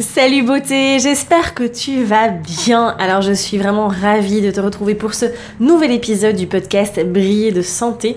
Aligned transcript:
Salut 0.00 0.42
beauté, 0.42 0.98
j'espère 0.98 1.54
que 1.54 1.62
tu 1.62 2.02
vas 2.02 2.26
bien. 2.26 2.96
Alors 2.98 3.22
je 3.22 3.32
suis 3.32 3.58
vraiment 3.58 3.86
ravie 3.86 4.40
de 4.40 4.50
te 4.50 4.60
retrouver 4.60 4.96
pour 4.96 5.14
ce 5.14 5.26
nouvel 5.60 5.92
épisode 5.92 6.34
du 6.34 6.48
podcast 6.48 6.98
Briller 7.06 7.52
de 7.52 7.62
santé. 7.62 8.16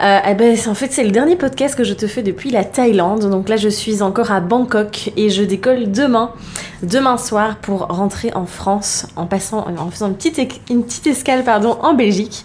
Euh, 0.00 0.20
eh 0.24 0.34
ben, 0.34 0.56
en 0.68 0.74
fait 0.74 0.92
c'est 0.92 1.02
le 1.02 1.10
dernier 1.10 1.34
podcast 1.34 1.74
que 1.74 1.82
je 1.82 1.94
te 1.94 2.06
fais 2.06 2.22
depuis 2.22 2.50
la 2.50 2.62
Thaïlande. 2.62 3.28
Donc 3.30 3.48
là 3.48 3.56
je 3.56 3.68
suis 3.68 4.00
encore 4.00 4.30
à 4.30 4.38
Bangkok 4.38 5.10
et 5.16 5.28
je 5.28 5.42
décolle 5.42 5.90
demain, 5.90 6.30
demain 6.82 7.16
soir 7.16 7.56
pour 7.56 7.80
rentrer 7.86 8.32
en 8.34 8.46
France 8.46 9.06
en 9.16 9.26
passant, 9.26 9.66
en 9.66 9.90
faisant 9.90 10.08
une 10.08 10.14
petite, 10.14 10.60
une 10.70 10.84
petite 10.84 11.06
escale 11.06 11.44
pardon 11.44 11.78
en 11.82 11.94
Belgique. 11.94 12.44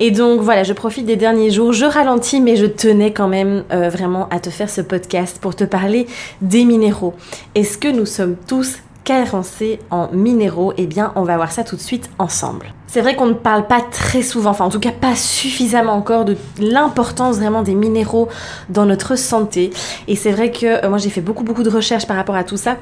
Et 0.00 0.10
donc 0.10 0.40
voilà, 0.40 0.62
je 0.62 0.72
profite 0.72 1.06
des 1.06 1.16
derniers 1.16 1.50
jours, 1.50 1.72
je 1.72 1.84
ralentis, 1.84 2.40
mais 2.40 2.56
je 2.56 2.66
tenais 2.66 3.12
quand 3.12 3.28
même 3.28 3.64
euh, 3.72 3.88
vraiment 3.88 4.28
à 4.30 4.40
te 4.40 4.50
faire 4.50 4.70
ce 4.70 4.80
podcast 4.80 5.38
pour 5.40 5.54
te 5.54 5.64
parler 5.64 6.06
des 6.40 6.64
minéraux. 6.64 7.14
Est-ce 7.54 7.78
que 7.78 7.88
nous 7.88 8.06
sommes 8.06 8.36
tous 8.46 8.78
carencés 9.04 9.78
en 9.90 10.08
minéraux? 10.12 10.72
Eh 10.76 10.86
bien, 10.86 11.12
on 11.16 11.22
va 11.22 11.36
voir 11.36 11.52
ça 11.52 11.64
tout 11.64 11.76
de 11.76 11.80
suite 11.80 12.10
ensemble. 12.18 12.72
C'est 12.86 13.00
vrai 13.00 13.16
qu'on 13.16 13.26
ne 13.26 13.32
parle 13.32 13.66
pas 13.66 13.80
très 13.80 14.22
souvent, 14.22 14.50
enfin 14.50 14.66
en 14.66 14.70
tout 14.70 14.80
cas 14.80 14.92
pas 14.92 15.16
suffisamment 15.16 15.94
encore 15.94 16.24
de 16.24 16.36
l'importance 16.58 17.36
vraiment 17.36 17.62
des 17.62 17.74
minéraux 17.74 18.28
dans 18.68 18.84
notre 18.84 19.16
santé. 19.16 19.70
Et 20.08 20.16
c'est 20.16 20.30
vrai 20.30 20.50
que 20.50 20.84
euh, 20.84 20.88
moi 20.88 20.98
j'ai 20.98 21.10
fait 21.10 21.22
beaucoup 21.22 21.42
beaucoup 21.42 21.62
de 21.62 21.70
recherches 21.70 22.06
par 22.06 22.16
rapport 22.16 22.36
à 22.36 22.44
tout 22.44 22.58
ça. 22.58 22.76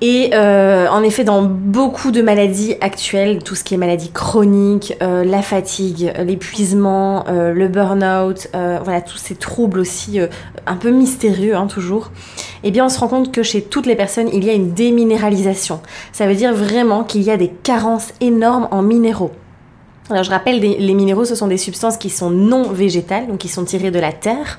Et 0.00 0.30
euh, 0.32 0.86
en 0.88 1.02
effet, 1.02 1.24
dans 1.24 1.42
beaucoup 1.42 2.12
de 2.12 2.22
maladies 2.22 2.76
actuelles, 2.80 3.42
tout 3.42 3.56
ce 3.56 3.64
qui 3.64 3.74
est 3.74 3.76
maladie 3.76 4.12
chronique, 4.12 4.94
euh, 5.02 5.24
la 5.24 5.42
fatigue, 5.42 6.12
l'épuisement, 6.24 7.24
euh, 7.28 7.52
le 7.52 7.66
burn-out, 7.66 8.48
voilà, 8.52 9.00
tous 9.00 9.18
ces 9.18 9.34
troubles 9.34 9.80
aussi 9.80 10.20
un 10.66 10.76
peu 10.76 10.90
mystérieux, 10.90 11.56
hein, 11.56 11.66
toujours, 11.66 12.10
eh 12.62 12.70
bien, 12.70 12.86
on 12.86 12.88
se 12.88 12.98
rend 13.00 13.08
compte 13.08 13.32
que 13.32 13.42
chez 13.42 13.62
toutes 13.62 13.86
les 13.86 13.96
personnes, 13.96 14.28
il 14.32 14.44
y 14.44 14.50
a 14.50 14.52
une 14.52 14.72
déminéralisation. 14.72 15.80
Ça 16.12 16.26
veut 16.26 16.34
dire 16.34 16.54
vraiment 16.54 17.02
qu'il 17.02 17.22
y 17.22 17.30
a 17.30 17.36
des 17.36 17.48
carences 17.48 18.12
énormes 18.20 18.68
en 18.70 18.82
minéraux. 18.82 19.32
Alors 20.10 20.22
je 20.22 20.30
rappelle, 20.30 20.60
les 20.60 20.94
minéraux, 20.94 21.26
ce 21.26 21.34
sont 21.34 21.48
des 21.48 21.58
substances 21.58 21.98
qui 21.98 22.08
sont 22.08 22.30
non 22.30 22.70
végétales, 22.70 23.26
donc 23.26 23.38
qui 23.38 23.48
sont 23.48 23.64
tirées 23.64 23.90
de 23.90 23.98
la 23.98 24.12
terre 24.12 24.58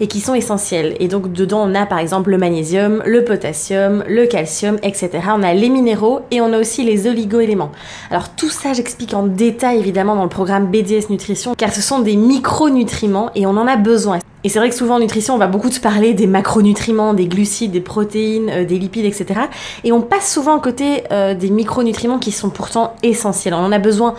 et 0.00 0.08
qui 0.08 0.20
sont 0.20 0.34
essentielles. 0.34 0.96
Et 0.98 1.06
donc 1.06 1.32
dedans, 1.32 1.62
on 1.64 1.74
a 1.76 1.86
par 1.86 2.00
exemple 2.00 2.30
le 2.30 2.38
magnésium, 2.38 3.00
le 3.06 3.24
potassium, 3.24 4.02
le 4.08 4.26
calcium, 4.26 4.78
etc. 4.82 5.10
On 5.28 5.44
a 5.44 5.54
les 5.54 5.68
minéraux 5.68 6.20
et 6.32 6.40
on 6.40 6.52
a 6.52 6.58
aussi 6.58 6.82
les 6.82 7.06
oligo-éléments. 7.06 7.70
Alors 8.10 8.30
tout 8.30 8.50
ça, 8.50 8.72
j'explique 8.72 9.14
en 9.14 9.26
détail 9.26 9.78
évidemment 9.78 10.16
dans 10.16 10.24
le 10.24 10.28
programme 10.28 10.66
BDS 10.66 11.08
Nutrition, 11.08 11.54
car 11.54 11.72
ce 11.72 11.82
sont 11.82 12.00
des 12.00 12.16
micronutriments 12.16 13.30
et 13.36 13.46
on 13.46 13.50
en 13.50 13.68
a 13.68 13.76
besoin. 13.76 14.18
Et 14.42 14.48
c'est 14.48 14.58
vrai 14.58 14.70
que 14.70 14.74
souvent 14.74 14.94
en 14.94 15.00
nutrition, 15.00 15.34
on 15.34 15.38
va 15.38 15.48
beaucoup 15.48 15.68
te 15.68 15.80
parler 15.80 16.14
des 16.14 16.26
macronutriments, 16.26 17.12
des 17.12 17.26
glucides, 17.26 17.72
des 17.72 17.82
protéines, 17.82 18.48
euh, 18.48 18.64
des 18.64 18.78
lipides, 18.78 19.04
etc. 19.04 19.40
Et 19.84 19.92
on 19.92 20.00
passe 20.00 20.32
souvent 20.32 20.56
à 20.56 20.60
côté 20.60 21.02
euh, 21.12 21.34
des 21.34 21.50
micronutriments 21.50 22.18
qui 22.18 22.32
sont 22.32 22.48
pourtant 22.48 22.94
essentiels. 23.02 23.52
On 23.52 23.58
en 23.58 23.72
a 23.72 23.78
besoin 23.78 24.14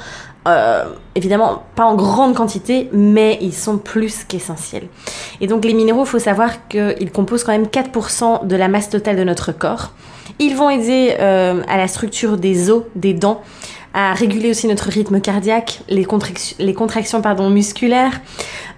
euh, 0.48 0.86
évidemment 1.14 1.64
pas 1.76 1.86
en 1.86 1.96
grande 1.96 2.36
quantité, 2.36 2.90
mais 2.92 3.38
ils 3.42 3.54
sont 3.54 3.78
plus 3.78 4.24
qu'essentiels. 4.24 4.88
Et 5.40 5.46
donc 5.46 5.64
les 5.64 5.74
minéraux, 5.74 6.04
faut 6.04 6.20
savoir 6.20 6.68
qu'ils 6.68 7.12
composent 7.12 7.44
quand 7.44 7.52
même 7.52 7.68
4% 7.68 8.48
de 8.48 8.56
la 8.56 8.68
masse 8.68 8.90
totale 8.90 9.18
de 9.18 9.24
notre 9.24 9.52
corps. 9.52 9.92
Ils 10.40 10.56
vont 10.56 10.72
aider 10.72 11.16
euh, 11.20 11.62
à 11.68 11.78
la 11.78 11.88
structure 11.88 12.38
des 12.38 12.72
os, 12.72 12.84
des 12.96 13.14
dents, 13.14 13.42
à 13.94 14.14
réguler 14.14 14.50
aussi 14.50 14.68
notre 14.68 14.90
rythme 14.90 15.22
cardiaque, 15.22 15.82
les, 15.90 16.06
contractions, 16.06 17.22
pardon, 17.22 17.52
musculaires, 17.52 18.22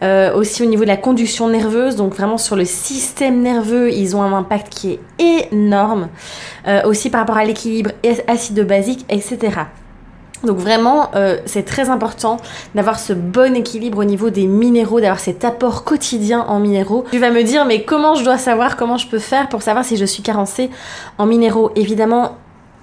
euh, 0.01 0.35
aussi 0.35 0.63
au 0.63 0.65
niveau 0.65 0.83
de 0.83 0.89
la 0.89 0.97
conduction 0.97 1.47
nerveuse, 1.47 1.95
donc 1.95 2.13
vraiment 2.13 2.39
sur 2.39 2.57
le 2.57 2.65
système 2.65 3.41
nerveux, 3.41 3.89
ils 3.93 4.17
ont 4.17 4.23
un 4.23 4.33
impact 4.33 4.73
qui 4.73 4.99
est 5.19 5.53
énorme, 5.53 6.09
aussi 6.83 7.09
par 7.09 7.21
rapport 7.21 7.37
à 7.37 7.45
l'équilibre 7.45 7.91
acido-basique, 8.27 9.05
etc. 9.07 9.51
Donc 10.43 10.57
vraiment, 10.57 11.09
euh, 11.15 11.37
c'est 11.45 11.63
très 11.63 11.89
important 11.89 12.37
d'avoir 12.75 12.99
ce 12.99 13.13
bon 13.13 13.55
équilibre 13.55 13.99
au 13.99 14.03
niveau 14.03 14.29
des 14.29 14.45
minéraux, 14.45 14.99
d'avoir 14.99 15.19
cet 15.19 15.45
apport 15.45 15.83
quotidien 15.83 16.41
en 16.47 16.59
minéraux. 16.59 17.05
Tu 17.11 17.19
vas 17.19 17.31
me 17.31 17.43
dire, 17.43 17.65
mais 17.65 17.83
comment 17.83 18.15
je 18.15 18.23
dois 18.23 18.37
savoir, 18.37 18.75
comment 18.75 18.97
je 18.97 19.07
peux 19.07 19.19
faire 19.19 19.47
pour 19.49 19.61
savoir 19.61 19.85
si 19.85 19.97
je 19.97 20.05
suis 20.05 20.23
carencée 20.23 20.69
en 21.17 21.25
minéraux? 21.25 21.71
Évidemment, 21.75 22.37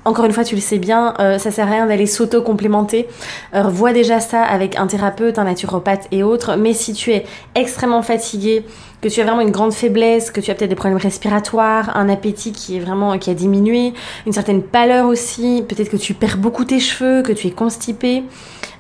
encore 0.07 0.25
une 0.25 0.33
fois, 0.33 0.45
tu 0.45 0.55
le 0.55 0.61
sais 0.63 0.79
bien, 0.79 1.15
euh, 1.21 1.39
ça 1.39 1.51
sert 1.51 1.69
à 1.69 1.71
rien 1.71 1.87
d'aller 1.87 2.07
s'auto-complémenter. 2.07 3.07
Euh, 3.55 3.63
vois 3.65 3.93
déjà 3.93 4.19
ça 4.19 4.43
avec 4.43 4.77
un 4.77 4.87
thérapeute, 4.87 5.39
un 5.39 5.45
naturopathe 5.45 6.09
et 6.11 6.23
autres. 6.23 6.57
Mais 6.57 6.73
si 6.73 6.95
tu 6.95 7.13
es 7.13 7.27
extrêmement 7.55 8.01
fatigué, 8.01 8.65
que 9.01 9.09
tu 9.09 9.21
as 9.21 9.25
vraiment 9.25 9.41
une 9.41 9.51
grande 9.51 9.73
faiblesse, 9.73 10.31
que 10.31 10.41
tu 10.41 10.51
as 10.51 10.55
peut-être 10.55 10.71
des 10.71 10.77
problèmes 10.77 10.99
respiratoires, 10.99 11.97
un 11.97 12.09
appétit 12.09 12.53
qui 12.53 12.77
est 12.77 12.81
vraiment 12.81 13.19
qui 13.19 13.31
a 13.31 13.35
diminué, 13.35 13.95
une 14.27 14.33
certaine 14.33 14.63
pâleur 14.63 15.07
aussi, 15.07 15.65
peut-être 15.67 15.91
que 15.91 15.97
tu 15.97 16.15
perds 16.15 16.37
beaucoup 16.37 16.65
tes 16.65 16.81
cheveux, 16.81 17.23
que 17.23 17.33
tu 17.33 17.47
es 17.47 17.51
constipé, 17.51 18.25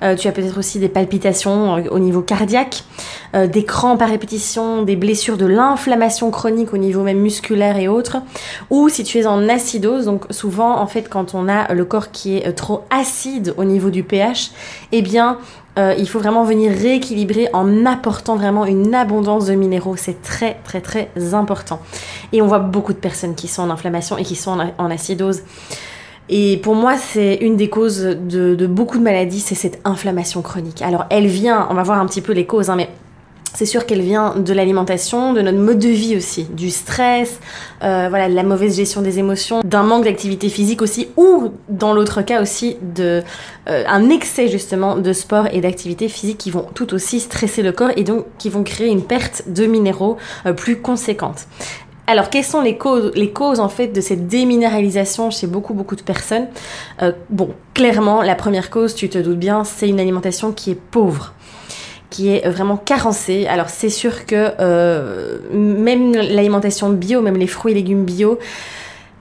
euh, 0.03 0.15
tu 0.17 0.29
as 0.29 0.33
peut-être 0.33 0.59
aussi 0.59 0.79
des 0.79 0.89
palpitations 0.89 1.75
au 1.91 1.99
niveau 1.99 2.21
cardiaque, 2.23 2.85
euh, 3.35 3.47
des 3.47 3.65
crampes 3.65 4.03
à 4.03 4.07
répétition, 4.07 4.83
des 4.83 4.97
blessures 4.97 5.37
de 5.37 5.47
l'inflammation 5.47 6.31
chronique 6.31 6.73
au 6.75 6.79
niveau 6.79 7.03
même 7.03 7.19
musculaire 7.19 7.79
et 7.79 7.89
autres, 7.89 8.19
ou 8.71 8.89
si 8.89 9.05
tu 9.05 9.19
es 9.19 9.27
en 9.27 9.49
acidose, 9.49 10.05
donc 10.05 10.25
souvent 10.31 10.79
en 10.79 10.87
fait 10.87 11.09
quand 11.09 11.35
on 11.35 11.49
a 11.49 11.73
le 11.73 11.85
corps 11.85 12.11
qui 12.11 12.37
est 12.37 12.53
trop 12.53 12.83
acide 12.91 13.55
au 13.57 13.65
niveau 13.65 13.91
du 13.91 14.03
pH, 14.03 14.51
eh 14.93 15.03
bien 15.03 15.39
euh, 15.79 15.95
il 15.99 16.09
faut 16.09 16.19
vraiment 16.19 16.45
venir 16.45 16.73
rééquilibrer 16.73 17.49
en 17.53 17.87
apportant 17.87 18.37
vraiment 18.37 18.65
une 18.67 18.95
abondance 18.95 19.47
de 19.47 19.55
minéraux. 19.55 19.97
C'est 19.97 20.21
très 20.23 20.55
très 20.65 20.81
très 20.81 21.11
important. 21.33 21.81
Et 22.33 22.43
on 22.43 22.47
voit 22.47 22.59
beaucoup 22.59 22.93
de 22.93 22.99
personnes 22.99 23.35
qui 23.35 23.49
sont 23.49 23.63
en 23.63 23.71
inflammation 23.71 24.19
et 24.19 24.25
qui 24.25 24.35
sont 24.35 24.59
en, 24.79 24.91
acidose. 24.91 25.43
Et 26.29 26.59
pour 26.59 26.75
moi, 26.75 26.97
c'est 26.97 27.37
une 27.37 27.57
des 27.57 27.69
causes 27.69 28.03
de, 28.03 28.67
beaucoup 28.67 28.99
de 28.99 29.03
maladies, 29.03 29.41
c'est 29.41 29.55
cette 29.55 29.81
inflammation 29.85 30.43
chronique. 30.43 30.83
Alors 30.83 31.07
elle 31.11 31.27
vient, 31.27 31.67
on 31.71 31.75
va 31.75 31.83
voir 31.83 32.01
un 32.01 32.07
petit 32.07 32.21
peu 32.21 32.33
les 32.33 32.47
causes, 32.47 32.71
hein, 32.71 32.77
mais 32.77 32.89
c'est 33.55 33.67
sûr 33.67 33.87
qu'elle 33.87 34.01
vient 34.01 34.35
de 34.37 34.53
l'alimentation, 34.53 35.33
de 35.33 35.41
notre 35.43 35.59
mode 35.59 35.79
de 35.79 35.89
vie 35.89 36.17
aussi, 36.17 36.45
du 36.45 36.71
stress, 36.71 37.41
euh, 37.83 38.07
voilà, 38.09 38.29
de 38.29 38.35
la 38.35 38.43
mauvaise 38.43 38.77
gestion 38.77 39.03
des 39.03 39.19
émotions, 39.19 39.61
d'un 39.65 39.83
manque 39.83 40.05
d'activité 40.05 40.49
physique 40.49 40.83
aussi, 40.83 41.09
ou 41.17 41.51
dans 41.69 41.93
l'autre 41.93 42.23
cas 42.23 42.43
aussi 42.43 42.77
de 42.81 43.23
euh, 43.69 43.85
un 43.87 44.09
excès 44.11 44.49
justement 44.49 44.97
de 44.97 45.13
sport 45.13 45.47
et 45.53 45.61
d'activité 45.61 46.09
physique 46.09 46.39
qui 46.39 46.51
vont 46.51 46.67
tout 46.75 46.95
aussi 46.95 47.21
stresser 47.21 47.63
le 47.63 47.73
corps 47.73 47.91
et 47.97 48.05
donc 48.05 48.27
qui 48.39 48.49
vont 48.49 48.63
créer 48.63 48.89
une 48.89 49.03
perte 49.03 49.45
de 49.49 49.67
minéraux 49.67 50.17
euh, 50.47 50.53
plus 50.53 50.81
conséquente. 50.81 51.47
Alors, 52.07 52.29
quelles 52.29 52.45
sont 52.45 52.61
les 52.61 52.77
causes, 52.77 53.13
les 53.15 53.31
causes 53.31 53.61
en 53.61 53.69
fait 53.69 53.89
de 53.89 54.01
cette 54.01 54.27
déminéralisation 54.27 55.31
chez 55.31 55.47
beaucoup 55.47 55.75
beaucoup 55.75 55.95
de 55.95 56.03
personnes? 56.03 56.49
Bon, 57.29 57.51
clairement, 57.73 58.23
la 58.23 58.35
première 58.35 58.69
cause, 58.69 58.97
tu 58.97 59.09
te 59.09 59.17
doutes 59.17 59.39
bien, 59.39 59.63
c'est 59.63 59.89
une 59.89 60.01
alimentation 60.01 60.51
qui 60.51 60.73
est 60.73 60.81
pauvre 60.81 61.35
qui 62.11 62.29
est 62.29 62.49
vraiment 62.49 62.77
carencé. 62.77 63.47
Alors 63.47 63.69
c'est 63.69 63.89
sûr 63.89 64.27
que 64.27 64.51
euh, 64.61 65.39
même 65.53 66.13
l'alimentation 66.13 66.91
bio, 66.91 67.23
même 67.23 67.37
les 67.37 67.47
fruits 67.47 67.73
et 67.73 67.77
légumes 67.77 68.05
bio, 68.05 68.39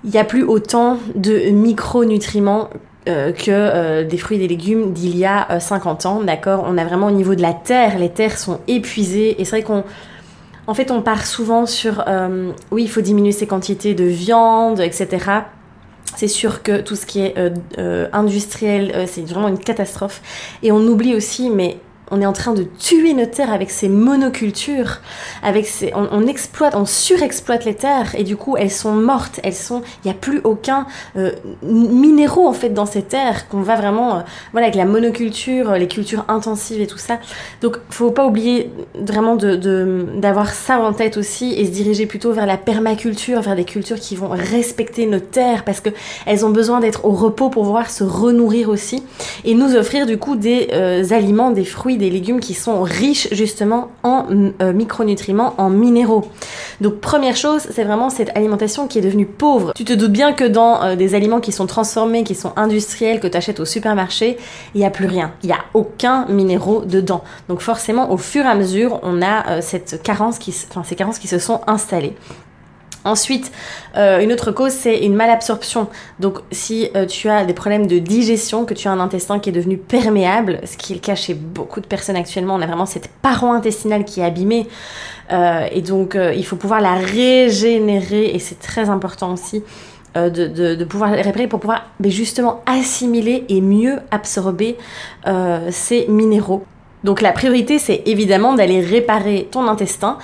il 0.03 0.09
n'y 0.09 0.17
a 0.17 0.23
plus 0.23 0.43
autant 0.43 0.97
de 1.15 1.51
micronutriments 1.51 2.69
euh, 3.07 3.31
que 3.31 3.45
euh, 3.49 4.03
des 4.03 4.17
fruits 4.17 4.37
et 4.37 4.39
des 4.41 4.47
légumes 4.47 4.91
d'il 4.91 5.17
y 5.17 5.25
a 5.25 5.59
50 5.59 6.05
ans, 6.05 6.23
d'accord? 6.23 6.65
On 6.67 6.77
a 6.77 6.83
vraiment 6.83 7.07
au 7.07 7.11
niveau 7.11 7.35
de 7.35 7.41
la 7.41 7.53
terre, 7.53 7.99
les 7.99 8.09
terres 8.09 8.37
sont 8.37 8.59
épuisées 8.67 9.39
et 9.39 9.45
c'est 9.45 9.57
vrai 9.57 9.63
qu'on 9.63 9.83
en 10.67 10.73
fait 10.73 10.91
on 10.91 11.01
part 11.01 11.25
souvent 11.25 11.65
sur 11.65 12.03
oui, 12.71 12.83
il 12.83 12.89
faut 12.89 13.01
diminuer 13.01 13.31
ses 13.31 13.47
quantités 13.47 13.93
de 13.93 14.05
viande, 14.05 14.79
etc. 14.79 15.25
C'est 16.15 16.27
sûr 16.27 16.63
que 16.63 16.81
tout 16.81 16.95
ce 16.95 17.05
qui 17.05 17.21
est 17.21 17.35
industriel, 18.13 19.05
c'est 19.07 19.21
vraiment 19.27 19.47
une 19.47 19.59
catastrophe. 19.59 20.21
Et 20.63 20.71
on 20.71 20.79
oublie 20.79 21.15
aussi, 21.15 21.49
mais 21.49 21.77
on 22.11 22.21
est 22.21 22.25
en 22.25 22.33
train 22.33 22.53
de 22.53 22.63
tuer 22.63 23.13
nos 23.13 23.25
terres 23.25 23.53
avec 23.53 23.69
ces 23.69 23.89
monocultures, 23.89 24.99
avec 25.43 25.67
ces, 25.67 25.93
on, 25.93 26.25
exploite, 26.27 26.75
on 26.75 26.85
surexploite 26.85 27.65
les 27.65 27.75
terres 27.75 28.15
et 28.15 28.23
du 28.23 28.35
coup 28.35 28.57
elles 28.57 28.71
sont 28.71 28.93
mortes, 28.93 29.39
elles 29.43 29.53
sont, 29.53 29.81
il 30.03 30.07
n'y 30.07 30.11
a 30.11 30.19
plus 30.19 30.41
aucun 30.43 30.87
euh, 31.17 31.31
minéraux 31.63 32.47
en 32.47 32.53
fait 32.53 32.69
dans 32.69 32.85
ces 32.85 33.03
terres 33.03 33.47
qu'on 33.47 33.61
va 33.61 33.75
vraiment, 33.75 34.17
euh, 34.17 34.21
voilà, 34.51 34.67
avec 34.67 34.75
la 34.75 34.85
monoculture, 34.85 35.73
les 35.73 35.87
cultures 35.87 36.25
intensives 36.27 36.81
et 36.81 36.87
tout 36.87 36.97
ça. 36.97 37.19
Donc 37.61 37.77
faut 37.89 38.11
pas 38.11 38.25
oublier 38.25 38.71
vraiment 38.95 39.35
d'avoir 39.35 40.53
ça 40.53 40.79
en 40.79 40.93
tête 40.93 41.17
aussi 41.17 41.53
et 41.53 41.65
se 41.65 41.71
diriger 41.71 42.05
plutôt 42.05 42.31
vers 42.31 42.45
la 42.45 42.57
permaculture, 42.57 43.41
vers 43.41 43.55
des 43.55 43.65
cultures 43.65 43.99
qui 43.99 44.15
vont 44.15 44.29
respecter 44.29 45.05
nos 45.05 45.19
terres 45.19 45.63
parce 45.63 45.81
que 45.81 45.89
elles 46.25 46.45
ont 46.45 46.49
besoin 46.49 46.79
d'être 46.79 47.05
au 47.05 47.11
repos 47.11 47.49
pour 47.49 47.63
pouvoir 47.63 47.89
se 47.89 48.03
renourrir 48.03 48.69
aussi 48.69 49.03
et 49.45 49.53
nous 49.53 49.75
offrir 49.75 50.05
du 50.05 50.17
coup 50.17 50.35
des 50.35 50.69
euh, 50.73 51.03
aliments, 51.11 51.51
des 51.51 51.65
fruits 51.65 51.97
des 51.99 52.09
légumes 52.09 52.39
qui 52.39 52.55
sont 52.55 52.81
riches 52.81 53.27
justement 53.31 53.89
en 54.01 54.25
euh, 54.61 54.73
micronutriments, 54.73 55.53
en 55.59 55.69
minéraux. 55.69 56.25
Donc 56.81 56.99
première 56.99 57.35
chose, 57.35 57.67
c'est 57.69 57.83
vraiment 57.83 58.09
cette 58.09 58.35
alimentation 58.35 58.87
qui 58.87 58.97
est 58.97 59.01
devenue 59.01 59.27
pauvre. 59.27 59.73
Tu 59.75 59.85
te 59.85 59.93
doutes 59.93 60.11
bien 60.11 60.33
que 60.33 60.45
dans 60.45 60.81
euh, 60.81 60.95
des 60.95 61.13
aliments 61.13 61.39
qui 61.39 61.51
sont 61.51 61.67
transformés, 61.67 62.23
qui 62.23 62.33
sont 62.33 62.53
industriels, 62.55 63.19
que 63.19 63.27
tu 63.27 63.37
achètes 63.37 63.59
au 63.59 63.65
supermarché, 63.65 64.37
il 64.73 64.79
n'y 64.79 64.85
a 64.85 64.89
plus 64.89 65.05
rien. 65.05 65.33
Il 65.43 65.47
n'y 65.47 65.53
a 65.53 65.59
aucun 65.75 66.25
minéraux 66.27 66.83
dedans. 66.83 67.23
Donc 67.47 67.61
forcément, 67.61 68.11
au 68.11 68.17
fur 68.17 68.45
et 68.45 68.47
à 68.47 68.55
mesure, 68.55 68.99
on 69.03 69.21
a 69.21 69.61
cette 69.61 70.01
carence 70.01 70.39
ces 70.83 70.95
carences 70.95 71.19
qui 71.19 71.27
se 71.27 71.39
sont 71.39 71.61
installées. 71.67 72.15
Ensuite, 73.05 73.51
euh, 73.95 74.19
une 74.19 74.33
autre 74.33 74.51
cause, 74.51 74.73
c'est 74.73 75.05
une 75.05 75.15
malabsorption. 75.15 75.87
Donc, 76.19 76.39
si 76.51 76.89
euh, 76.95 77.05
tu 77.05 77.29
as 77.29 77.45
des 77.45 77.53
problèmes 77.53 77.87
de 77.87 77.97
digestion, 77.97 78.65
que 78.65 78.73
tu 78.73 78.87
as 78.87 78.91
un 78.91 78.99
intestin 78.99 79.39
qui 79.39 79.49
est 79.49 79.53
devenu 79.53 79.77
perméable, 79.77 80.59
ce 80.65 80.75
qui 80.75 80.93
est 80.93 80.95
le 80.95 81.01
cas 81.01 81.15
chez 81.15 81.33
beaucoup 81.33 81.79
de 81.79 81.87
personnes 81.87 82.17
actuellement, 82.17 82.55
on 82.55 82.61
a 82.61 82.67
vraiment 82.67 82.85
cette 82.85 83.07
paroi 83.07 83.55
intestinale 83.55 84.03
qui 84.03 84.19
est 84.19 84.25
abîmée. 84.25 84.67
Euh, 85.31 85.67
et 85.71 85.81
donc, 85.81 86.17
il 86.17 86.45
faut 86.45 86.57
pouvoir 86.57 86.81
la 86.81 86.95
régénérer, 86.95 88.25
et 88.25 88.39
c'est 88.39 88.59
très 88.59 88.89
important 88.89 89.33
aussi. 89.33 89.63
De, 90.15 90.83
pouvoir 90.83 91.11
la 91.11 91.21
réparer 91.21 91.47
pour 91.47 91.59
pouvoir 91.61 91.85
mais 91.99 92.09
justement 92.09 92.61
assimiler 92.65 93.45
et 93.47 93.61
mieux 93.61 93.99
absorber 94.11 94.75
ces 95.69 96.07
minéraux. 96.09 96.65
Donc 97.03 97.21
la 97.21 97.31
priorité, 97.31 97.79
c'est 97.79 98.01
évidemment 98.05 98.53
d'aller 98.53 98.81
réparer 98.81 99.47
ton 99.49 99.67
intestin 99.67 100.17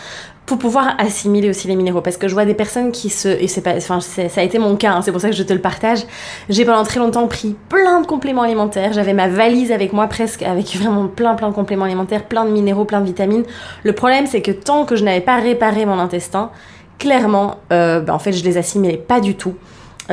pour 0.46 0.58
pouvoir 0.58 0.96
assimiler 1.00 1.50
aussi 1.50 1.68
les 1.68 1.76
minéraux. 1.76 2.02
Parce 2.02 2.18
que 2.18 2.28
je 2.28 2.34
vois 2.34 2.46
des 2.46 2.54
personnes 2.54 2.92
qui 2.92 3.10
se 3.10 3.28
et 3.28 3.48
c'est 3.48 3.62
pas 3.62 3.76
enfin 3.76 4.00
ça 4.00 4.24
a 4.36 4.44
été 4.44 4.60
mon 4.60 4.76
cas 4.76 4.94
hein, 4.94 5.02
c'est 5.02 5.12
pour 5.12 5.22
ça 5.22 5.30
que 5.30 5.36
je 5.36 5.44
te 5.44 5.54
le 5.54 5.62
partage. 5.62 6.06
J'ai 6.50 6.66
pendant 6.66 6.84
très 6.84 7.00
longtemps 7.00 7.28
pris 7.28 7.56
plein 7.70 8.02
de 8.02 8.08
compléments 8.08 8.44
alimentaires. 8.44 8.94
J'avais 8.94 9.14
ma 9.14 9.28
valise 9.28 9.72
avec 9.72 9.94
moi 9.94 10.08
presque 10.08 10.44
avec 10.44 10.76
vraiment 10.78 11.08
plein 11.08 11.36
plein 11.36 11.50
de 11.50 11.56
compléments 11.56 11.86
alimentaires 11.86 12.26
plein 12.26 12.46
de 12.46 12.52
minéraux 12.52 12.86
plein 12.86 13.02
de 13.02 13.06
vitamines. 13.06 13.44
Le 13.84 13.94
problème 13.94 14.28
c'est 14.28 14.42
que 14.42 14.52
tant 14.52 14.86
que 14.86 14.96
je 14.96 15.04
n'avais 15.04 15.22
pas 15.22 15.38
réparé 15.38 15.86
mon 15.86 16.00
intestin 16.00 16.52
clairement 17.00 17.58
euh, 17.74 18.00
bah, 18.00 18.14
en 18.14 18.20
fait 18.20 18.32
je 18.32 18.44
les 18.44 18.58
assimilais 18.58 18.98
pas 18.98 19.20
du 19.20 19.36
tout 19.36 19.56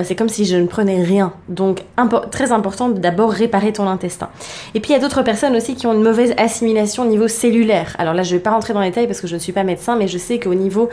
c'est 0.03 0.15
comme 0.15 0.29
si 0.29 0.45
je 0.45 0.57
ne 0.57 0.67
prenais 0.67 1.03
rien. 1.03 1.33
Donc, 1.49 1.83
très 2.31 2.53
important 2.53 2.89
de 2.89 2.99
d'abord 2.99 3.31
réparer 3.31 3.73
ton 3.73 3.87
intestin. 3.87 4.31
Et 4.75 4.81
puis, 4.81 4.91
il 4.91 4.95
y 4.95 4.97
a 4.97 5.01
d'autres 5.01 5.23
personnes 5.23 5.55
aussi 5.55 5.75
qui 5.75 5.87
ont 5.87 5.93
une 5.93 6.03
mauvaise 6.03 6.35
assimilation 6.39 7.03
au 7.03 7.07
niveau 7.07 7.29
cellulaire. 7.29 7.95
Alors 7.99 8.15
là, 8.15 8.23
je 8.23 8.33
ne 8.33 8.39
vais 8.39 8.43
pas 8.43 8.53
rentrer 8.53 8.73
dans 8.73 8.81
les 8.81 8.89
détails 8.89 9.07
parce 9.07 9.21
que 9.21 9.27
je 9.27 9.35
ne 9.35 9.41
suis 9.41 9.53
pas 9.53 9.65
médecin, 9.65 9.97
mais 9.97 10.09
je 10.09 10.19
sais 10.19 10.39
qu'au 10.39 10.55
niveau 10.55 10.89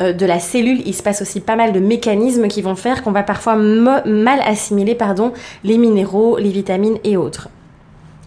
euh, 0.00 0.12
de 0.12 0.26
la 0.26 0.38
cellule, 0.38 0.82
il 0.86 0.94
se 0.94 1.02
passe 1.02 1.20
aussi 1.20 1.40
pas 1.40 1.56
mal 1.56 1.72
de 1.72 1.80
mécanismes 1.80 2.48
qui 2.48 2.62
vont 2.62 2.76
faire 2.76 3.02
qu'on 3.02 3.12
va 3.12 3.22
parfois 3.22 3.56
mal 3.56 4.40
assimiler 4.44 4.94
pardon, 4.94 5.32
les 5.64 5.76
minéraux, 5.76 6.38
les 6.38 6.50
vitamines 6.50 6.98
et 7.04 7.16
autres. 7.16 7.48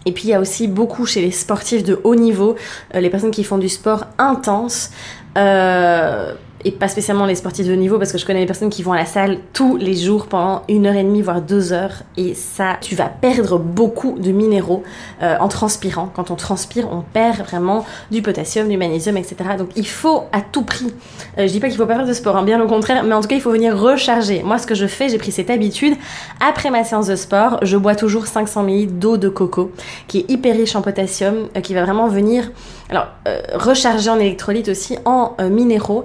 Et 0.04 0.12
puis 0.12 0.24
il 0.24 0.30
y 0.30 0.34
a 0.34 0.40
aussi 0.40 0.68
beaucoup 0.68 1.06
chez 1.06 1.20
les 1.20 1.30
sportifs 1.30 1.84
de 1.84 2.00
haut 2.04 2.16
niveau, 2.16 2.56
euh, 2.94 3.00
les 3.00 3.10
personnes 3.10 3.30
qui 3.30 3.44
font 3.44 3.58
du 3.58 3.68
sport 3.68 4.06
intense, 4.18 4.90
euh, 5.38 6.34
et 6.64 6.70
pas 6.70 6.88
spécialement 6.88 7.26
les 7.26 7.34
sportifs 7.34 7.66
de 7.66 7.72
haut 7.72 7.76
niveau 7.76 7.98
parce 7.98 8.12
que 8.12 8.18
je 8.18 8.26
connais 8.26 8.40
des 8.40 8.46
personnes 8.46 8.70
qui 8.70 8.82
vont 8.82 8.92
à 8.92 8.96
la 8.96 9.06
salle 9.06 9.38
tous 9.52 9.76
les 9.76 9.94
jours 9.94 10.26
pendant 10.26 10.62
une 10.68 10.86
heure 10.86 10.94
et 10.94 11.02
demie 11.02 11.22
voire 11.22 11.40
deux 11.40 11.72
heures 11.72 12.02
et 12.16 12.34
ça 12.34 12.76
tu 12.80 12.94
vas 12.94 13.06
perdre 13.06 13.58
beaucoup 13.58 14.18
de 14.18 14.30
minéraux 14.30 14.82
euh, 15.22 15.36
en 15.40 15.48
transpirant. 15.48 16.10
Quand 16.14 16.30
on 16.30 16.36
transpire 16.36 16.88
on 16.92 17.00
perd 17.00 17.38
vraiment 17.42 17.84
du 18.10 18.22
potassium 18.22 18.68
du 18.68 18.76
magnésium 18.76 19.16
etc 19.16 19.36
donc 19.58 19.70
il 19.76 19.86
faut 19.86 20.24
à 20.32 20.40
tout 20.40 20.62
prix 20.62 20.92
euh, 21.38 21.46
je 21.46 21.52
dis 21.52 21.60
pas 21.60 21.68
qu'il 21.68 21.76
faut 21.76 21.86
pas 21.86 21.96
faire 21.96 22.06
de 22.06 22.12
sport 22.12 22.36
hein, 22.36 22.44
bien 22.44 22.60
au 22.60 22.68
contraire 22.68 23.04
mais 23.04 23.14
en 23.14 23.20
tout 23.20 23.28
cas 23.28 23.36
il 23.36 23.42
faut 23.42 23.52
venir 23.52 23.78
recharger. 23.78 24.42
Moi 24.42 24.58
ce 24.58 24.66
que 24.66 24.74
je 24.74 24.86
fais 24.86 25.08
j'ai 25.08 25.18
pris 25.18 25.32
cette 25.32 25.50
habitude. 25.50 25.94
Après 26.40 26.70
ma 26.70 26.84
séance 26.84 27.06
de 27.06 27.16
sport 27.16 27.58
je 27.62 27.76
bois 27.76 27.94
toujours 27.94 28.26
500 28.26 28.64
ml 28.64 28.98
d'eau 28.98 29.16
de 29.16 29.28
coco 29.28 29.72
qui 30.06 30.18
est 30.20 30.30
hyper 30.30 30.54
riche 30.54 30.76
en 30.76 30.82
potassium 30.82 31.48
euh, 31.56 31.60
qui 31.60 31.74
va 31.74 31.82
vraiment 31.82 32.08
venir 32.08 32.50
alors 32.90 33.06
recharger 33.54 34.10
en 34.10 34.18
électrolytes 34.18 34.68
aussi 34.68 34.98
en 35.06 35.34
minéraux 35.48 36.04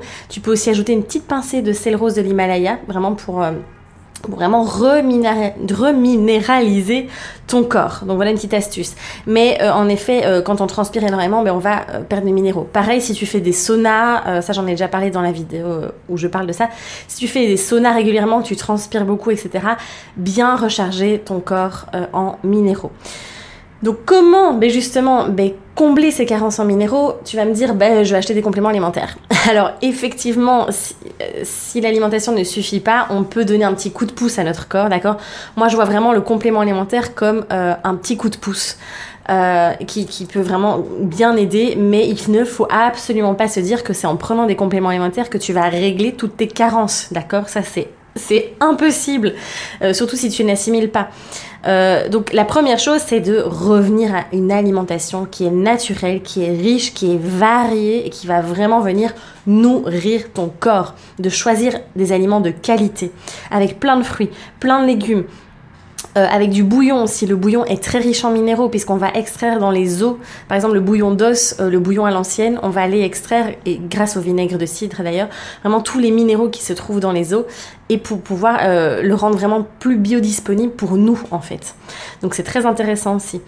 aussi 0.51 0.69
ajouter 0.69 0.93
une 0.93 1.03
petite 1.03 1.27
pincée 1.27 1.61
de 1.61 1.73
sel 1.73 1.95
rose 1.95 2.15
de 2.15 2.21
l'Himalaya, 2.21 2.79
vraiment 2.87 3.13
pour, 3.13 3.43
euh, 3.43 3.51
vraiment 4.27 4.63
reminéraliser 4.63 7.07
ton 7.45 7.63
corps. 7.63 7.99
Donc 8.05 8.15
voilà 8.15 8.31
une 8.31 8.37
petite 8.37 8.53
astuce. 8.53 8.95
Mais 9.25 9.57
euh, 9.61 9.71
en 9.71 9.89
effet, 9.89 10.25
euh, 10.25 10.41
quand 10.41 10.61
on 10.61 10.67
transpire 10.67 11.03
énormément, 11.03 11.43
ben, 11.43 11.53
on 11.53 11.59
va 11.59 11.81
perdre 12.09 12.25
des 12.25 12.31
minéraux. 12.31 12.67
Pareil, 12.71 13.01
si 13.01 13.13
tu 13.13 13.25
fais 13.25 13.39
des 13.39 13.53
saunas, 13.53 14.41
ça 14.41 14.53
j'en 14.53 14.65
ai 14.67 14.71
déjà 14.71 14.87
parlé 14.87 15.11
dans 15.11 15.21
la 15.21 15.31
vidéo 15.31 15.67
où 16.09 16.17
je 16.17 16.27
parle 16.27 16.47
de 16.47 16.53
ça, 16.53 16.69
si 17.07 17.17
tu 17.17 17.27
fais 17.27 17.47
des 17.47 17.57
saunas 17.57 17.93
régulièrement, 17.93 18.41
tu 18.41 18.55
transpires 18.55 19.05
beaucoup, 19.05 19.31
etc., 19.31 19.49
bien 20.15 20.55
recharger 20.55 21.21
ton 21.23 21.39
corps 21.39 21.85
en 22.13 22.37
minéraux. 22.43 22.91
Donc 23.83 23.97
comment 24.05 24.53
ben 24.53 24.69
justement 24.69 25.27
ben, 25.27 25.51
combler 25.75 26.09
ces 26.11 26.25
carences 26.25 26.59
en 26.59 26.65
minéraux 26.65 27.13
Tu 27.23 27.37
vas 27.37 27.45
me 27.45 27.53
dire 27.53 27.75
ben, 27.75 28.03
je 28.03 28.11
vais 28.11 28.17
acheter 28.17 28.33
des 28.33 28.41
compléments 28.41 28.69
alimentaires. 28.69 29.17
Alors 29.49 29.71
effectivement, 29.81 30.67
si, 31.43 31.81
l'alimentation 31.81 32.33
ne 32.33 32.43
suffit 32.43 32.79
pas, 32.79 33.07
on 33.09 33.23
peut 33.23 33.45
donner 33.45 33.65
un 33.65 33.73
petit 33.73 33.91
coup 33.91 34.05
de 34.05 34.11
pouce 34.11 34.39
à 34.39 34.43
notre 34.43 34.67
corps, 34.67 34.89
d'accord? 34.89 35.17
Moi 35.55 35.67
je 35.67 35.75
vois 35.75 35.85
vraiment 35.85 36.13
le 36.13 36.21
complément 36.21 36.61
alimentaire 36.61 37.13
comme 37.13 37.45
euh, 37.51 37.73
un 37.83 37.95
petit 37.95 38.17
coup 38.17 38.29
de 38.29 38.37
pouce. 38.37 38.77
Euh, 39.29 39.73
qui, 39.85 40.05
qui, 40.05 40.23
peut 40.23 40.39
vraiment 40.39 40.85
bien 41.01 41.35
aider, 41.35 41.75
mais 41.77 42.07
il 42.07 42.31
ne 42.31 42.45
faut 42.45 42.65
absolument 42.71 43.35
pas 43.35 43.49
se 43.49 43.59
dire 43.59 43.83
que 43.83 43.91
c'est 43.91 44.07
en 44.07 44.15
prenant 44.15 44.45
des 44.45 44.55
compléments 44.55 44.87
alimentaires 44.87 45.29
que 45.29 45.37
tu 45.37 45.51
vas 45.51 45.63
régler 45.63 46.13
toutes 46.13 46.37
tes 46.37 46.47
carences, 46.47 47.09
d'accord? 47.11 47.49
Ça 47.49 47.61
c'est 47.61 47.89
c'est 48.17 48.53
impossible, 48.59 49.33
euh, 49.81 49.93
surtout 49.93 50.15
si 50.15 50.29
tu 50.29 50.43
n'assimiles 50.43 50.89
pas. 50.89 51.09
Euh, 51.67 52.07
donc 52.07 52.33
la 52.33 52.45
première 52.45 52.79
chose, 52.79 53.01
c'est 53.05 53.19
de 53.19 53.39
revenir 53.39 54.15
à 54.15 54.25
une 54.31 54.51
alimentation 54.51 55.25
qui 55.25 55.45
est 55.45 55.51
naturelle, 55.51 56.21
qui 56.21 56.43
est 56.43 56.51
riche, 56.51 56.93
qui 56.93 57.13
est 57.13 57.19
variée 57.19 58.05
et 58.05 58.09
qui 58.09 58.27
va 58.27 58.41
vraiment 58.41 58.79
venir 58.79 59.13
nourrir 59.47 60.31
ton 60.33 60.51
corps. 60.59 60.93
De 61.19 61.29
choisir 61.29 61.73
des 61.95 62.11
aliments 62.11 62.41
de 62.41 62.51
qualité, 62.51 63.11
avec 63.51 63.79
plein 63.79 63.97
de 63.97 64.03
fruits, 64.03 64.29
plein 64.59 64.81
de 64.81 64.87
légumes, 64.87 65.23
euh, 66.17 66.25
avec 66.29 66.49
du 66.49 66.63
bouillon 66.63 67.03
aussi. 67.03 67.27
Le 67.27 67.35
bouillon 67.35 67.63
est 67.65 67.83
très 67.83 67.99
riche 67.99 68.25
en 68.25 68.31
minéraux 68.31 68.69
puisqu'on 68.69 68.97
va 68.97 69.11
extraire 69.13 69.59
dans 69.59 69.69
les 69.69 70.01
os, 70.01 70.15
par 70.47 70.55
exemple 70.55 70.73
le 70.73 70.79
bouillon 70.79 71.11
d'os, 71.11 71.55
euh, 71.59 71.69
le 71.69 71.79
bouillon 71.79 72.05
à 72.05 72.11
l'ancienne, 72.11 72.59
on 72.63 72.69
va 72.69 72.81
aller 72.81 73.01
extraire, 73.01 73.53
et 73.67 73.77
grâce 73.77 74.17
au 74.17 74.21
vinaigre 74.21 74.57
de 74.57 74.65
cidre 74.65 75.03
d'ailleurs, 75.03 75.29
vraiment 75.61 75.79
tous 75.79 75.99
les 75.99 76.09
minéraux 76.09 76.49
qui 76.49 76.63
se 76.63 76.73
trouvent 76.73 76.99
dans 76.99 77.11
les 77.11 77.35
os 77.35 77.45
et 77.89 77.99
pour 77.99 78.19
pouvoir 78.21 78.57
euh, 78.63 79.03
le 79.03 79.13
rendre 79.13 79.37
vraiment 79.37 79.67
plus 79.79 79.97
biodisponible 79.97 80.73
pour 80.73 80.97
nous 80.97 81.19
en 81.29 81.39
fait. 81.39 81.75
Donc 82.23 82.33
c'est 82.33 82.43
très 82.43 82.65
intéressant 82.65 83.17
aussi. 83.17 83.39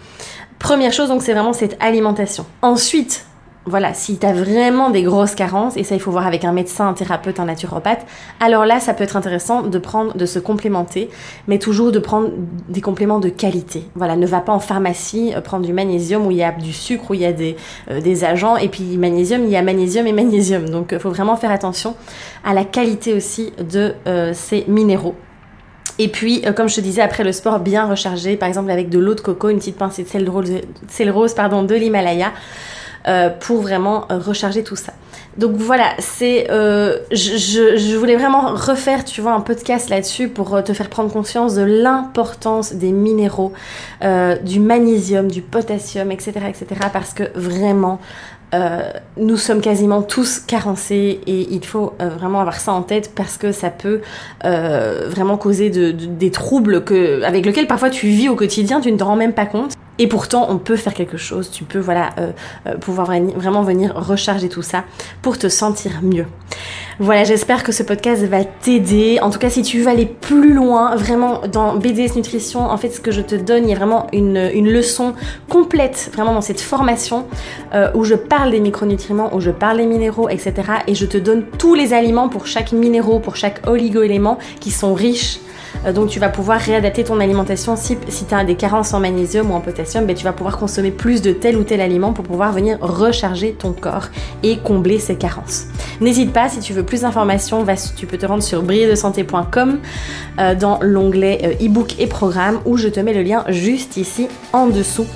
Première 0.60 0.92
chose 0.92 1.08
donc 1.08 1.22
c'est 1.22 1.32
vraiment 1.32 1.52
cette 1.52 1.76
alimentation. 1.80 2.46
Ensuite, 2.62 3.26
voilà, 3.66 3.92
si 3.92 4.18
tu 4.18 4.26
as 4.26 4.32
vraiment 4.32 4.88
des 4.88 5.02
grosses 5.02 5.34
carences, 5.34 5.76
et 5.76 5.84
ça 5.84 5.94
il 5.94 6.00
faut 6.00 6.10
voir 6.10 6.26
avec 6.26 6.44
un 6.44 6.52
médecin, 6.52 6.88
un 6.88 6.92
thérapeute, 6.94 7.40
un 7.40 7.44
naturopathe, 7.44 8.06
alors 8.40 8.64
là 8.64 8.80
ça 8.80 8.94
peut 8.94 9.04
être 9.04 9.16
intéressant 9.16 9.62
de 9.62 9.78
prendre, 9.78 10.16
de 10.16 10.24
se 10.24 10.38
complémenter, 10.38 11.10
mais 11.46 11.58
toujours 11.58 11.92
de 11.92 11.98
prendre 11.98 12.30
des 12.68 12.80
compléments 12.80 13.20
de 13.20 13.28
qualité. 13.28 13.84
Voilà, 13.94 14.16
ne 14.16 14.26
va 14.26 14.40
pas 14.40 14.52
en 14.52 14.60
pharmacie 14.60 15.34
euh, 15.34 15.42
prendre 15.42 15.66
du 15.66 15.74
magnésium 15.74 16.26
où 16.26 16.30
il 16.30 16.38
y 16.38 16.42
a 16.42 16.52
du 16.52 16.72
sucre, 16.72 17.10
où 17.10 17.14
il 17.14 17.20
y 17.20 17.26
a 17.26 17.32
des, 17.32 17.56
euh, 17.90 18.24
agents, 18.24 18.56
et 18.56 18.68
puis 18.68 18.96
magnésium, 18.96 19.44
il 19.44 19.50
y 19.50 19.56
a 19.56 19.62
magnésium 19.62 20.06
et 20.06 20.12
magnésium. 20.12 20.68
Donc 20.68 20.90
il 20.92 20.98
faut 20.98 21.10
vraiment 21.10 21.36
faire 21.36 21.50
attention 21.50 21.94
à 22.44 22.54
la 22.54 22.64
qualité 22.64 23.12
aussi 23.12 23.52
de 23.58 23.94
euh, 24.06 24.32
ces 24.34 24.64
minéraux. 24.68 25.14
Et 25.98 26.08
puis, 26.08 26.42
comme 26.56 26.68
je 26.68 26.76
te 26.76 26.80
disais, 26.80 27.02
après 27.02 27.24
le 27.24 27.32
sport, 27.32 27.60
bien 27.60 27.86
rechargé, 27.86 28.36
par 28.36 28.48
exemple 28.48 28.70
avec 28.70 28.88
de 28.88 28.98
l'eau 28.98 29.14
de 29.14 29.20
coco, 29.20 29.50
une 29.50 29.58
petite 29.58 29.76
pincée 29.76 30.02
de 30.02 30.08
sel 30.08 30.28
rose, 30.30 30.50
sel 30.88 31.10
rose 31.10 31.34
pardon, 31.34 31.62
de 31.62 31.74
l'Himalaya. 31.74 32.32
Euh, 33.08 33.30
pour 33.30 33.62
vraiment 33.62 34.04
euh, 34.12 34.18
recharger 34.18 34.62
tout 34.62 34.76
ça. 34.76 34.92
Donc 35.38 35.52
voilà, 35.52 35.94
c'est, 36.00 36.50
euh, 36.50 36.98
je, 37.10 37.96
voulais 37.96 38.16
vraiment 38.16 38.54
refaire, 38.54 39.06
tu 39.06 39.22
vois, 39.22 39.32
un 39.32 39.40
podcast 39.40 39.88
là-dessus 39.88 40.28
pour 40.28 40.62
te 40.62 40.74
faire 40.74 40.90
prendre 40.90 41.10
conscience 41.10 41.54
de 41.54 41.62
l'importance 41.62 42.74
des 42.74 42.92
minéraux, 42.92 43.54
du 44.42 44.60
magnésium, 44.60 45.28
du 45.28 45.40
potassium, 45.40 46.10
etc., 46.10 46.32
etc. 46.48 46.66
Parce 46.92 47.14
que 47.14 47.22
vraiment, 47.34 48.00
nous 49.16 49.36
sommes 49.36 49.60
quasiment 49.62 50.02
tous 50.02 50.40
carencés 50.40 51.20
et 51.26 51.48
il 51.52 51.64
faut 51.64 51.94
vraiment 51.98 52.40
avoir 52.40 52.60
ça 52.60 52.72
en 52.72 52.82
tête 52.82 53.12
parce 53.14 53.38
que 53.38 53.52
ça 53.52 53.70
peut 53.70 54.00
vraiment 54.42 55.38
causer 55.38 55.70
de, 55.70 55.92
des 55.92 56.30
troubles 56.30 56.84
que, 56.84 57.22
avec 57.22 57.46
lesquels 57.46 57.68
parfois 57.68 57.88
tu 57.88 58.08
vis 58.08 58.28
au 58.28 58.36
quotidien, 58.36 58.80
tu 58.80 58.92
ne 58.92 58.98
te 58.98 59.04
rends 59.04 59.16
même 59.16 59.32
pas 59.32 59.46
compte. 59.46 59.74
Et 60.00 60.08
pourtant, 60.08 60.46
on 60.48 60.58
peut 60.58 60.76
faire 60.76 60.94
quelque 60.94 61.16
chose. 61.16 61.50
Tu 61.50 61.62
peux 61.62 61.78
voilà 61.78 62.10
pouvoir 62.80 63.12
vraiment 63.36 63.62
venir 63.62 63.94
recharger 63.94 64.48
tout 64.48 64.62
ça 64.62 64.84
pour 65.22 65.38
te 65.38 65.48
sentir 65.48 66.00
mieux. 66.02 66.26
Voilà, 67.02 67.24
j'espère 67.24 67.62
que 67.62 67.72
ce 67.72 67.82
podcast 67.82 68.22
va 68.24 68.44
t'aider. 68.44 69.20
En 69.22 69.30
tout 69.30 69.38
cas, 69.38 69.48
si 69.48 69.62
tu 69.62 69.80
veux 69.80 69.88
aller 69.88 70.04
plus 70.04 70.52
loin, 70.52 70.96
vraiment 70.96 71.40
dans 71.50 71.76
BDS 71.76 72.14
Nutrition, 72.14 72.60
en 72.60 72.76
fait, 72.76 72.90
ce 72.90 73.00
que 73.00 73.10
je 73.10 73.22
te 73.22 73.34
donne, 73.34 73.64
il 73.64 73.70
y 73.70 73.72
a 73.72 73.76
vraiment 73.76 74.06
une, 74.12 74.50
une 74.52 74.70
leçon 74.70 75.14
complète, 75.48 76.10
vraiment 76.12 76.34
dans 76.34 76.42
cette 76.42 76.60
formation 76.60 77.26
euh, 77.74 77.90
où 77.94 78.04
je 78.04 78.14
parle 78.14 78.50
des 78.50 78.60
micronutriments, 78.60 79.34
où 79.34 79.40
je 79.40 79.50
parle 79.50 79.78
des 79.78 79.86
minéraux, 79.86 80.28
etc. 80.28 80.52
Et 80.86 80.94
je 80.94 81.06
te 81.06 81.16
donne 81.16 81.44
tous 81.56 81.74
les 81.74 81.94
aliments 81.94 82.28
pour 82.28 82.46
chaque 82.46 82.72
minéraux, 82.72 83.18
pour 83.18 83.36
chaque 83.36 83.66
oligo-élément 83.66 84.38
qui 84.60 84.70
sont 84.70 84.92
riches 84.92 85.38
euh, 85.38 85.49
donc 85.94 86.08
tu 86.08 86.20
vas 86.20 86.28
pouvoir 86.28 86.60
réadapter 86.60 87.04
ton 87.04 87.20
alimentation 87.20 87.76
si, 87.76 87.96
si 88.08 88.24
tu 88.24 88.34
as 88.34 88.44
des 88.44 88.54
carences 88.54 88.92
en 88.94 89.00
magnésium 89.00 89.50
ou 89.50 89.54
en 89.54 89.60
potassium, 89.60 90.06
ben, 90.06 90.14
tu 90.14 90.24
vas 90.24 90.32
pouvoir 90.32 90.58
consommer 90.58 90.90
plus 90.90 91.22
de 91.22 91.32
tel 91.32 91.56
ou 91.56 91.64
tel 91.64 91.80
aliment 91.80 92.12
pour 92.12 92.24
pouvoir 92.24 92.52
venir 92.52 92.78
recharger 92.80 93.52
ton 93.52 93.72
corps 93.72 94.08
et 94.42 94.58
combler 94.58 94.98
ces 94.98 95.16
carences. 95.16 95.66
N'hésite 96.00 96.32
pas, 96.32 96.48
si 96.48 96.60
tu 96.60 96.72
veux 96.72 96.82
plus 96.82 97.02
d'informations, 97.02 97.64
tu 97.96 98.06
peux 98.06 98.18
te 98.18 98.26
rendre 98.26 98.42
sur 98.42 98.62
brilledesanté.com 98.62 99.78
euh, 100.38 100.54
dans 100.54 100.78
l'onglet 100.82 101.40
euh, 101.44 101.66
e-book 101.66 101.96
et 101.98 102.06
programme 102.06 102.60
où 102.64 102.76
je 102.76 102.88
te 102.88 103.00
mets 103.00 103.14
le 103.14 103.22
lien 103.22 103.44
juste 103.48 103.96
ici 103.96 104.28
en 104.52 104.66
dessous. 104.66 105.06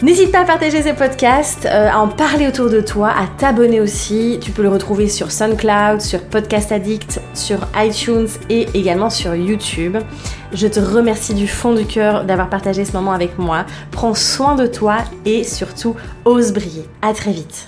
N'hésite 0.00 0.30
pas 0.30 0.42
à 0.42 0.44
partager 0.44 0.80
ce 0.80 0.90
podcast, 0.90 1.66
euh, 1.66 1.88
à 1.90 1.98
en 1.98 2.06
parler 2.06 2.46
autour 2.46 2.70
de 2.70 2.80
toi, 2.80 3.08
à 3.08 3.26
t'abonner 3.36 3.80
aussi. 3.80 4.38
Tu 4.40 4.52
peux 4.52 4.62
le 4.62 4.68
retrouver 4.68 5.08
sur 5.08 5.32
SoundCloud, 5.32 6.00
sur 6.00 6.22
Podcast 6.22 6.70
Addict, 6.70 7.20
sur 7.34 7.58
iTunes 7.74 8.28
et 8.48 8.68
également 8.74 9.10
sur 9.10 9.34
YouTube. 9.34 9.96
Je 10.52 10.68
te 10.68 10.78
remercie 10.78 11.34
du 11.34 11.48
fond 11.48 11.74
du 11.74 11.84
cœur 11.84 12.24
d'avoir 12.24 12.48
partagé 12.48 12.84
ce 12.84 12.92
moment 12.92 13.10
avec 13.10 13.40
moi. 13.40 13.66
Prends 13.90 14.14
soin 14.14 14.54
de 14.54 14.68
toi 14.68 14.98
et 15.24 15.42
surtout 15.42 15.96
ose 16.24 16.52
briller. 16.52 16.84
À 17.02 17.12
très 17.12 17.32
vite. 17.32 17.66